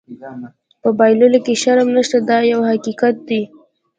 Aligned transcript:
په 0.81 0.89
بایللو 0.97 1.39
کې 1.45 1.53
شرم 1.61 1.87
نشته 1.97 2.17
دا 2.29 2.37
یو 2.51 2.61
حقیقت 2.71 3.15
دی. 3.29 3.41